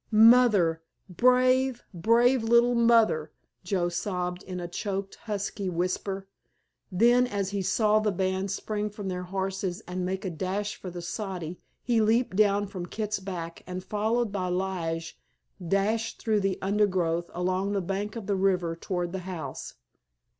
"Mother—brave, 0.09 1.83
brave 1.93 2.43
little 2.43 2.73
Mother!" 2.73 3.31
Joe 3.63 3.87
sobbed 3.87 4.41
in 4.41 4.59
a 4.59 4.67
choked, 4.67 5.13
husky 5.27 5.69
whisper. 5.69 6.27
Then 6.91 7.27
as 7.27 7.51
he 7.51 7.61
saw 7.61 7.99
the 7.99 8.11
band 8.11 8.49
spring 8.49 8.89
from 8.89 9.09
their 9.09 9.21
horses 9.25 9.81
and 9.87 10.03
make 10.03 10.25
a 10.25 10.31
dash 10.31 10.75
for 10.75 10.89
the 10.89 11.03
soddy 11.03 11.59
he 11.83 12.01
leaped 12.01 12.35
down 12.35 12.65
from 12.65 12.87
Kit's 12.87 13.19
back, 13.19 13.61
and 13.67 13.83
followed 13.83 14.31
by 14.31 14.47
Lige 14.49 15.19
dashed 15.63 16.19
through 16.19 16.39
the 16.39 16.57
undergrowth 16.63 17.29
along 17.35 17.73
the 17.73 17.79
bank 17.79 18.15
of 18.15 18.25
the 18.25 18.35
river 18.35 18.75
toward 18.75 19.11
the 19.11 19.19
house. 19.29 19.75